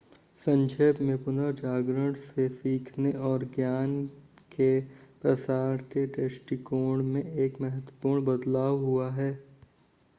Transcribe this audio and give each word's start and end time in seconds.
संक्षेप 0.39 0.99
में 1.01 1.17
पुनर्जागरण 1.23 2.13
से 2.21 2.47
सीखने 2.51 3.11
और 3.29 3.43
ज्ञान 3.55 3.93
के 4.51 4.69
प्रसार 5.21 5.81
के 5.93 6.05
दृष्टिकोण 6.15 7.03
में 7.05 7.23
एक 7.23 7.61
महत्वपूर्ण 7.61 8.23
बदलाव 8.25 8.79
हुआ 8.85 9.09
है 9.11 9.31